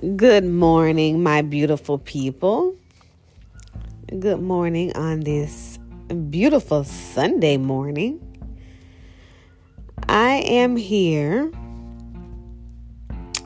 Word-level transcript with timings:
Good 0.00 0.46
morning, 0.46 1.22
my 1.22 1.42
beautiful 1.42 1.98
people. 1.98 2.74
Good 4.18 4.40
morning 4.40 4.96
on 4.96 5.20
this 5.20 5.78
beautiful 6.30 6.84
Sunday 6.84 7.58
morning. 7.58 8.18
I 10.08 10.36
am 10.36 10.76
here 10.76 11.52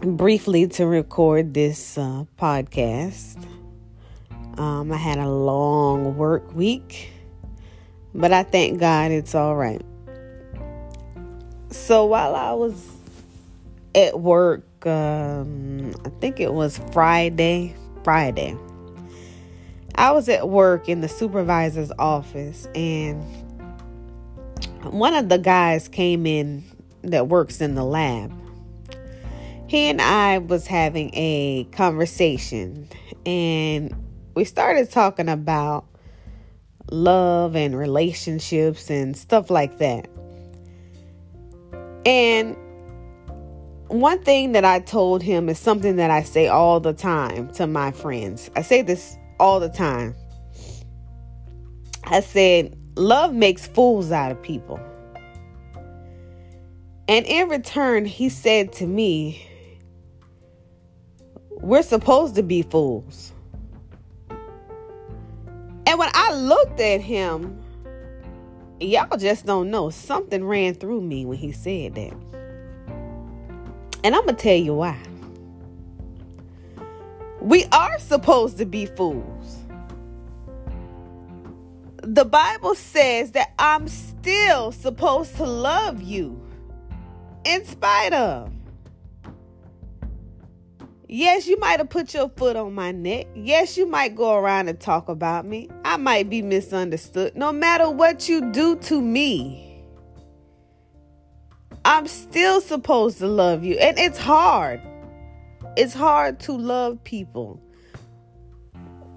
briefly 0.02 0.68
to 0.68 0.86
record 0.86 1.54
this 1.54 1.98
uh, 1.98 2.22
podcast. 2.38 3.44
Um, 4.56 4.92
I 4.92 4.96
had 4.96 5.18
a 5.18 5.28
long 5.28 6.16
work 6.16 6.54
week, 6.54 7.10
but 8.14 8.32
I 8.32 8.44
thank 8.44 8.78
God 8.78 9.10
it's 9.10 9.34
all 9.34 9.56
right. 9.56 9.82
So 11.70 12.04
while 12.04 12.36
I 12.36 12.52
was 12.52 12.80
at 13.94 14.20
work, 14.20 14.64
um, 14.86 15.92
I 16.04 16.08
think 16.20 16.40
it 16.40 16.52
was 16.52 16.78
Friday. 16.92 17.74
Friday. 18.02 18.56
I 19.94 20.10
was 20.10 20.28
at 20.28 20.48
work 20.48 20.88
in 20.88 21.00
the 21.00 21.08
supervisor's 21.08 21.92
office, 21.98 22.66
and 22.74 23.22
one 24.82 25.14
of 25.14 25.28
the 25.28 25.38
guys 25.38 25.88
came 25.88 26.26
in 26.26 26.64
that 27.02 27.28
works 27.28 27.60
in 27.60 27.74
the 27.74 27.84
lab. 27.84 28.32
He 29.68 29.88
and 29.88 30.02
I 30.02 30.38
was 30.38 30.66
having 30.66 31.10
a 31.14 31.64
conversation, 31.72 32.88
and 33.24 33.94
we 34.34 34.44
started 34.44 34.90
talking 34.90 35.28
about 35.28 35.86
love 36.90 37.56
and 37.56 37.78
relationships 37.78 38.90
and 38.90 39.16
stuff 39.16 39.48
like 39.48 39.78
that. 39.78 40.08
And 42.04 42.56
one 43.88 44.22
thing 44.22 44.52
that 44.52 44.64
I 44.64 44.80
told 44.80 45.22
him 45.22 45.48
is 45.48 45.58
something 45.58 45.96
that 45.96 46.10
I 46.10 46.22
say 46.22 46.48
all 46.48 46.80
the 46.80 46.92
time 46.92 47.48
to 47.54 47.66
my 47.66 47.92
friends. 47.92 48.50
I 48.56 48.62
say 48.62 48.82
this 48.82 49.16
all 49.38 49.60
the 49.60 49.68
time. 49.68 50.14
I 52.04 52.20
said, 52.20 52.76
Love 52.96 53.34
makes 53.34 53.66
fools 53.66 54.12
out 54.12 54.30
of 54.30 54.40
people. 54.42 54.80
And 57.08 57.26
in 57.26 57.48
return, 57.48 58.04
he 58.06 58.28
said 58.28 58.72
to 58.74 58.86
me, 58.86 59.46
We're 61.50 61.82
supposed 61.82 62.36
to 62.36 62.42
be 62.42 62.62
fools. 62.62 63.32
And 65.86 65.98
when 65.98 66.10
I 66.14 66.34
looked 66.34 66.80
at 66.80 67.00
him, 67.00 67.60
y'all 68.80 69.18
just 69.18 69.44
don't 69.44 69.70
know. 69.70 69.90
Something 69.90 70.44
ran 70.44 70.74
through 70.74 71.02
me 71.02 71.26
when 71.26 71.36
he 71.36 71.52
said 71.52 71.94
that. 71.96 72.14
And 74.04 74.14
I'm 74.14 74.24
going 74.24 74.36
to 74.36 74.42
tell 74.42 74.54
you 74.54 74.74
why. 74.74 74.98
We 77.40 77.64
are 77.72 77.98
supposed 77.98 78.58
to 78.58 78.66
be 78.66 78.84
fools. 78.84 79.64
The 82.02 82.26
Bible 82.26 82.74
says 82.74 83.32
that 83.32 83.54
I'm 83.58 83.88
still 83.88 84.72
supposed 84.72 85.36
to 85.36 85.44
love 85.44 86.02
you 86.02 86.38
in 87.44 87.64
spite 87.64 88.12
of. 88.12 88.52
Yes, 91.08 91.46
you 91.46 91.58
might 91.58 91.78
have 91.78 91.88
put 91.88 92.12
your 92.12 92.28
foot 92.28 92.56
on 92.56 92.74
my 92.74 92.92
neck. 92.92 93.26
Yes, 93.34 93.78
you 93.78 93.86
might 93.86 94.14
go 94.16 94.34
around 94.34 94.68
and 94.68 94.78
talk 94.78 95.08
about 95.08 95.46
me. 95.46 95.70
I 95.84 95.96
might 95.96 96.28
be 96.28 96.42
misunderstood. 96.42 97.36
No 97.36 97.52
matter 97.52 97.88
what 97.90 98.28
you 98.28 98.52
do 98.52 98.76
to 98.76 99.00
me, 99.00 99.73
I'm 101.84 102.06
still 102.06 102.60
supposed 102.60 103.18
to 103.18 103.26
love 103.26 103.64
you. 103.64 103.76
And 103.76 103.98
it's 103.98 104.18
hard. 104.18 104.80
It's 105.76 105.92
hard 105.92 106.40
to 106.40 106.52
love 106.52 107.02
people 107.04 107.60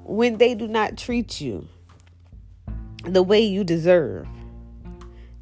when 0.04 0.38
they 0.38 0.56
do 0.56 0.68
not 0.68 0.98
treat 0.98 1.40
you 1.40 1.68
the 3.04 3.24
way 3.24 3.42
you 3.42 3.64
deserve. 3.64 4.28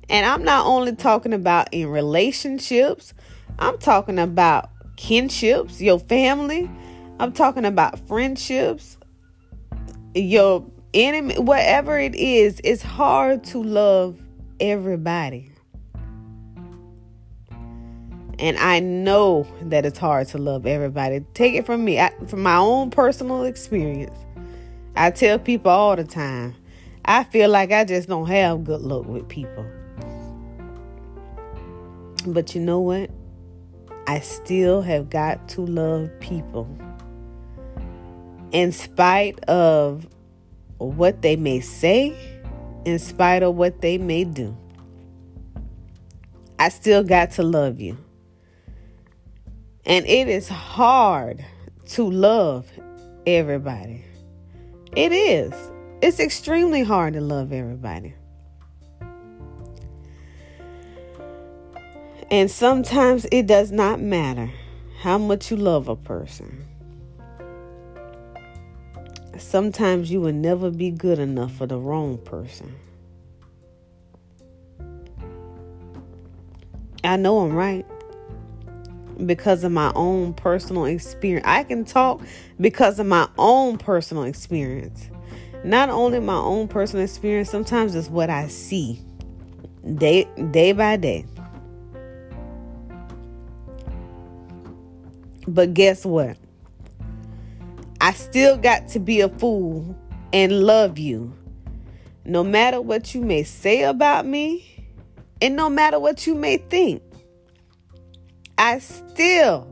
And 0.09 0.25
I'm 0.25 0.43
not 0.43 0.65
only 0.67 0.95
talking 0.95 1.33
about 1.33 1.69
in 1.73 1.87
relationships, 1.87 3.13
I'm 3.57 3.77
talking 3.79 4.19
about 4.19 4.69
kinships, 4.97 5.81
your 5.81 5.99
family. 5.99 6.69
I'm 7.19 7.31
talking 7.31 7.65
about 7.65 7.97
friendships, 8.07 8.97
your 10.13 10.69
enemy, 10.93 11.35
whatever 11.39 11.97
it 11.97 12.13
is, 12.15 12.59
it's 12.63 12.81
hard 12.81 13.43
to 13.45 13.63
love 13.63 14.19
everybody. 14.59 15.54
And 18.37 18.57
I 18.57 18.79
know 18.79 19.47
that 19.61 19.85
it's 19.85 19.97
hard 19.97 20.27
to 20.29 20.37
love 20.37 20.65
everybody. 20.65 21.21
Take 21.33 21.55
it 21.55 21.65
from 21.65 21.85
me, 21.85 21.99
I, 21.99 22.11
from 22.27 22.43
my 22.43 22.57
own 22.57 22.91
personal 22.91 23.43
experience. 23.43 24.17
I 24.95 25.11
tell 25.11 25.39
people 25.39 25.71
all 25.71 25.95
the 25.95 26.03
time, 26.03 26.55
I 27.05 27.23
feel 27.23 27.49
like 27.49 27.71
I 27.71 27.85
just 27.85 28.09
don't 28.09 28.27
have 28.27 28.63
good 28.63 28.81
luck 28.81 29.05
with 29.05 29.27
people. 29.29 29.65
But 32.27 32.55
you 32.55 32.61
know 32.61 32.79
what? 32.79 33.09
I 34.07 34.19
still 34.19 34.81
have 34.81 35.09
got 35.09 35.47
to 35.49 35.61
love 35.61 36.09
people. 36.19 36.67
In 38.51 38.71
spite 38.71 39.39
of 39.45 40.07
what 40.77 41.21
they 41.21 41.35
may 41.35 41.59
say, 41.59 42.15
in 42.85 42.99
spite 42.99 43.43
of 43.43 43.55
what 43.55 43.81
they 43.81 43.97
may 43.97 44.23
do, 44.23 44.55
I 46.59 46.69
still 46.69 47.03
got 47.03 47.31
to 47.31 47.43
love 47.43 47.79
you. 47.79 47.97
And 49.85 50.05
it 50.07 50.27
is 50.27 50.47
hard 50.47 51.45
to 51.89 52.09
love 52.09 52.67
everybody. 53.27 54.03
It 54.95 55.11
is. 55.11 55.53
It's 56.01 56.19
extremely 56.19 56.83
hard 56.83 57.13
to 57.13 57.21
love 57.21 57.53
everybody. 57.53 58.15
And 62.31 62.49
sometimes 62.49 63.27
it 63.31 63.45
does 63.45 63.71
not 63.71 64.01
matter 64.01 64.51
how 65.01 65.19
much 65.19 65.51
you 65.51 65.57
love 65.57 65.87
a 65.87 65.95
person. 65.95 66.65
Sometimes 69.37 70.09
you 70.09 70.19
will 70.19 70.33
never 70.33 70.71
be 70.71 70.89
good 70.89 71.19
enough 71.19 71.53
for 71.53 71.67
the 71.67 71.77
wrong 71.77 72.17
person. 72.17 72.75
I 77.03 77.17
know 77.17 77.41
I'm 77.41 77.53
right 77.53 77.85
because 79.25 79.63
of 79.63 79.71
my 79.71 79.91
own 79.95 80.33
personal 80.33 80.85
experience. 80.85 81.45
I 81.47 81.63
can 81.63 81.85
talk 81.85 82.21
because 82.59 82.99
of 82.99 83.07
my 83.07 83.27
own 83.37 83.77
personal 83.77 84.23
experience. 84.23 85.09
Not 85.63 85.89
only 85.89 86.19
my 86.19 86.35
own 86.35 86.67
personal 86.67 87.03
experience, 87.03 87.49
sometimes 87.49 87.95
it's 87.95 88.09
what 88.09 88.29
I 88.29 88.47
see 88.47 89.01
day 89.95 90.27
day 90.51 90.71
by 90.73 90.97
day. 90.97 91.25
But 95.47 95.73
guess 95.73 96.05
what? 96.05 96.37
I 98.01 98.13
still 98.13 98.57
got 98.57 98.87
to 98.89 98.99
be 98.99 99.21
a 99.21 99.29
fool 99.29 99.95
and 100.33 100.63
love 100.63 100.97
you. 100.99 101.33
No 102.25 102.43
matter 102.43 102.81
what 102.81 103.13
you 103.13 103.21
may 103.21 103.43
say 103.43 103.83
about 103.83 104.25
me, 104.25 104.87
and 105.41 105.55
no 105.55 105.69
matter 105.69 105.99
what 105.99 106.25
you 106.25 106.33
may 106.33 106.57
think, 106.57 107.01
I 108.57 108.79
still 108.79 109.67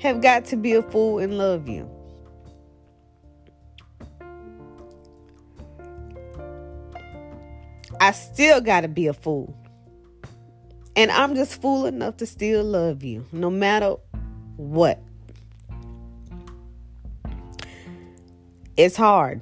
have 0.00 0.20
got 0.20 0.44
to 0.46 0.56
be 0.56 0.74
a 0.74 0.82
fool 0.82 1.18
and 1.18 1.38
love 1.38 1.68
you. 1.68 1.88
I 8.00 8.12
still 8.12 8.60
got 8.60 8.82
to 8.82 8.88
be 8.88 9.06
a 9.06 9.14
fool. 9.14 9.56
And 10.96 11.10
I'm 11.10 11.34
just 11.34 11.60
fool 11.60 11.86
enough 11.86 12.18
to 12.18 12.26
still 12.26 12.62
love 12.62 13.02
you, 13.02 13.26
no 13.32 13.50
matter 13.50 13.96
what? 14.56 15.02
It's 18.76 18.96
hard. 18.96 19.40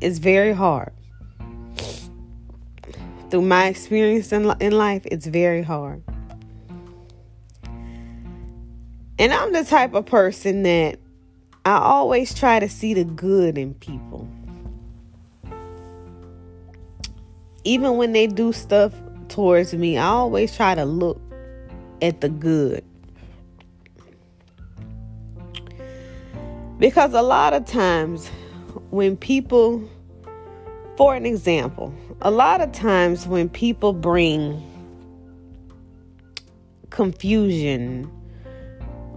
It's 0.00 0.18
very 0.18 0.52
hard. 0.52 0.92
Through 3.30 3.42
my 3.42 3.66
experience 3.66 4.32
in, 4.32 4.52
in 4.60 4.72
life, 4.72 5.02
it's 5.06 5.26
very 5.26 5.62
hard. 5.62 6.02
And 9.18 9.32
I'm 9.32 9.52
the 9.52 9.64
type 9.64 9.94
of 9.94 10.06
person 10.06 10.62
that 10.62 10.98
I 11.64 11.76
always 11.76 12.34
try 12.34 12.58
to 12.58 12.68
see 12.68 12.94
the 12.94 13.04
good 13.04 13.56
in 13.56 13.74
people. 13.74 14.28
Even 17.64 17.96
when 17.96 18.12
they 18.12 18.26
do 18.26 18.52
stuff 18.52 18.92
towards 19.28 19.72
me, 19.74 19.96
I 19.96 20.06
always 20.06 20.56
try 20.56 20.74
to 20.74 20.84
look 20.84 21.20
at 22.00 22.20
the 22.20 22.28
good. 22.28 22.84
Because 26.78 27.12
a 27.12 27.22
lot 27.22 27.52
of 27.52 27.64
times 27.64 28.28
when 28.90 29.16
people, 29.16 29.88
for 30.96 31.14
an 31.14 31.24
example, 31.24 31.94
a 32.22 32.30
lot 32.30 32.60
of 32.60 32.72
times 32.72 33.28
when 33.28 33.48
people 33.48 33.92
bring 33.92 34.60
confusion 36.90 38.10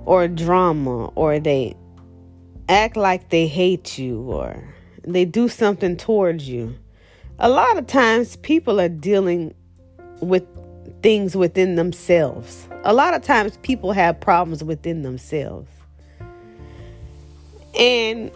or 0.05 0.27
drama 0.27 1.07
or 1.15 1.39
they 1.39 1.75
act 2.69 2.95
like 2.95 3.29
they 3.29 3.47
hate 3.47 3.97
you 3.97 4.21
or 4.21 4.63
they 5.03 5.25
do 5.25 5.47
something 5.47 5.97
towards 5.97 6.47
you. 6.47 6.75
A 7.39 7.49
lot 7.49 7.77
of 7.77 7.87
times 7.87 8.37
people 8.37 8.79
are 8.79 8.89
dealing 8.89 9.53
with 10.21 10.43
things 11.01 11.35
within 11.35 11.75
themselves. 11.75 12.67
A 12.83 12.93
lot 12.93 13.13
of 13.13 13.21
times 13.21 13.57
people 13.57 13.91
have 13.91 14.19
problems 14.19 14.63
within 14.63 15.01
themselves. 15.01 15.69
And 17.77 18.31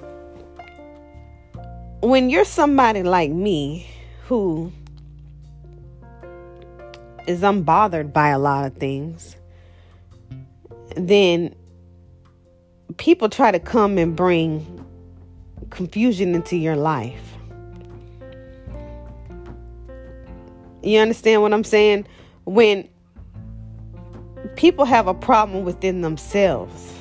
when 2.02 2.30
you're 2.30 2.46
somebody 2.46 3.04
like 3.04 3.32
me 3.32 3.88
who 4.26 4.72
is 7.28 7.42
unbothered 7.42 8.12
by 8.12 8.30
a 8.30 8.40
lot 8.40 8.66
of 8.66 8.76
things, 8.76 9.36
then 10.96 11.56
people 12.98 13.30
try 13.30 13.52
to 13.52 13.60
come 13.60 13.98
and 13.98 14.16
bring 14.16 14.86
confusion 15.70 16.34
into 16.36 16.58
your 16.58 16.76
life. 16.76 17.22
You 20.82 21.00
understand 21.00 21.42
what 21.42 21.54
I'm 21.54 21.64
saying? 21.64 22.08
When 22.46 22.90
people 24.56 24.86
have 24.86 25.08
a 25.08 25.14
problem 25.14 25.66
within 25.66 26.02
themselves 26.02 26.94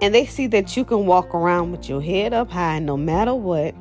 and 0.00 0.14
they 0.14 0.26
see 0.26 0.48
that 0.48 0.76
you 0.76 0.84
can 0.84 1.06
walk 1.06 1.32
around 1.34 1.70
with 1.70 1.88
your 1.88 2.02
head 2.02 2.32
up 2.32 2.50
high 2.50 2.80
no 2.80 2.96
matter 2.96 3.34
what, 3.34 3.74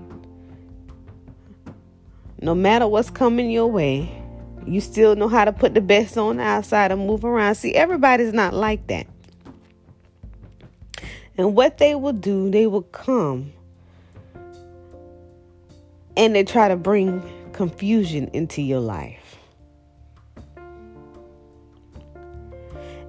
no 2.39 2.53
matter 2.53 2.87
what's 2.87 3.09
coming 3.09 3.49
your 3.49 3.67
way, 3.67 4.09
you 4.67 4.79
still 4.79 5.15
know 5.15 5.27
how 5.27 5.43
to 5.43 5.51
put 5.51 5.73
the 5.73 5.81
best 5.81 6.17
on 6.17 6.37
the 6.37 6.43
outside 6.43 6.91
and 6.91 7.07
move 7.07 7.25
around. 7.25 7.55
See, 7.55 7.73
everybody's 7.73 8.33
not 8.33 8.53
like 8.53 8.85
that. 8.87 9.07
And 11.41 11.55
what 11.55 11.79
they 11.79 11.95
will 11.95 12.13
do, 12.13 12.51
they 12.51 12.67
will 12.67 12.83
come 12.83 13.51
and 16.15 16.35
they 16.35 16.43
try 16.43 16.67
to 16.67 16.75
bring 16.75 17.23
confusion 17.51 18.29
into 18.31 18.61
your 18.61 18.79
life. 18.79 19.37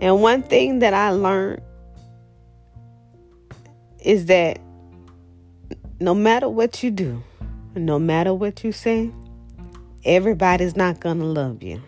And 0.01 0.23
one 0.23 0.43
thing 0.43 0.79
that 0.79 0.95
I 0.95 1.11
learned 1.11 1.61
is 4.03 4.25
that 4.27 4.59
no 6.01 6.15
matter 6.15 6.49
what 6.49 6.83
you 6.83 6.91
do, 6.91 7.23
no 7.75 7.99
matter 7.99 8.33
what 8.33 8.65
you 8.65 8.73
say, 8.73 9.11
everybody's 10.07 10.75
not 10.75 11.01
going 11.01 11.19
to 11.19 11.27
love 11.27 11.63
you. 11.63 11.83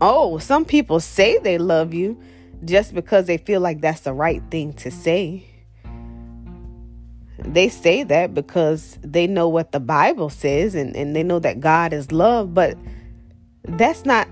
Oh, 0.00 0.38
some 0.38 0.64
people 0.64 0.98
say 0.98 1.38
they 1.38 1.56
love 1.56 1.94
you 1.94 2.20
just 2.64 2.94
because 2.94 3.26
they 3.26 3.38
feel 3.38 3.60
like 3.60 3.80
that's 3.80 4.00
the 4.00 4.12
right 4.12 4.42
thing 4.50 4.72
to 4.74 4.90
say. 4.90 5.46
They 7.38 7.68
say 7.68 8.04
that 8.04 8.32
because 8.32 8.98
they 9.02 9.26
know 9.26 9.48
what 9.48 9.72
the 9.72 9.80
Bible 9.80 10.30
says 10.30 10.74
and, 10.74 10.96
and 10.96 11.14
they 11.14 11.22
know 11.22 11.38
that 11.40 11.60
God 11.60 11.92
is 11.92 12.12
love, 12.12 12.54
but 12.54 12.78
that's 13.64 14.04
not. 14.04 14.28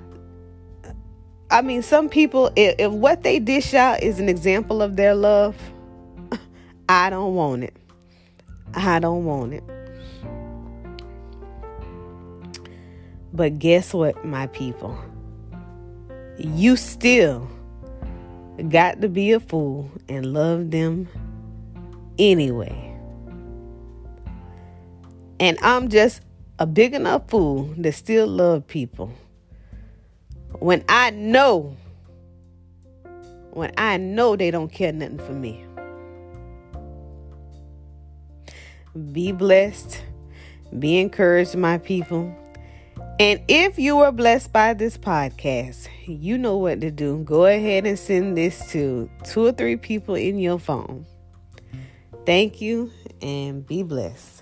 I 1.50 1.60
mean, 1.60 1.82
some 1.82 2.08
people, 2.08 2.50
if, 2.56 2.76
if 2.78 2.92
what 2.92 3.22
they 3.22 3.38
dish 3.38 3.74
out 3.74 4.02
is 4.02 4.18
an 4.18 4.28
example 4.28 4.80
of 4.80 4.96
their 4.96 5.14
love, 5.14 5.56
I 6.88 7.10
don't 7.10 7.34
want 7.34 7.64
it. 7.64 7.76
I 8.74 8.98
don't 8.98 9.24
want 9.24 9.52
it. 9.52 9.64
But 13.34 13.58
guess 13.58 13.92
what, 13.92 14.24
my 14.24 14.46
people? 14.48 14.98
You 16.38 16.76
still 16.76 17.48
got 18.68 19.00
to 19.00 19.08
be 19.08 19.32
a 19.32 19.40
fool 19.40 19.90
and 20.08 20.26
love 20.26 20.70
them 20.70 21.08
anyway. 22.18 22.96
And 25.40 25.58
I'm 25.62 25.88
just 25.88 26.22
a 26.58 26.66
big 26.66 26.94
enough 26.94 27.28
fool 27.28 27.74
to 27.82 27.92
still 27.92 28.26
love 28.26 28.66
people. 28.66 29.12
When 30.58 30.84
I 30.88 31.10
know, 31.10 31.76
when 33.50 33.72
I 33.76 33.96
know 33.96 34.36
they 34.36 34.50
don't 34.50 34.70
care 34.70 34.92
nothing 34.92 35.18
for 35.18 35.32
me. 35.32 35.64
Be 39.12 39.32
blessed. 39.32 40.02
Be 40.78 40.98
encouraged, 40.98 41.56
my 41.56 41.78
people. 41.78 42.34
And 43.22 43.40
if 43.46 43.78
you 43.78 43.98
were 43.98 44.10
blessed 44.10 44.52
by 44.52 44.74
this 44.74 44.98
podcast, 44.98 45.86
you 46.06 46.36
know 46.36 46.56
what 46.56 46.80
to 46.80 46.90
do. 46.90 47.18
Go 47.18 47.46
ahead 47.46 47.86
and 47.86 47.96
send 47.96 48.36
this 48.36 48.68
to 48.72 49.08
two 49.22 49.46
or 49.46 49.52
three 49.52 49.76
people 49.76 50.16
in 50.16 50.40
your 50.40 50.58
phone. 50.58 51.06
Thank 52.26 52.60
you 52.60 52.90
and 53.20 53.64
be 53.64 53.84
blessed. 53.84 54.41